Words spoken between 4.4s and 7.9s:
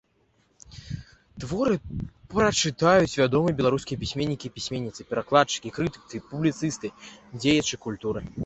і пісьменніцы, перакладчыкі, крытыкі, публіцысты, дзеячы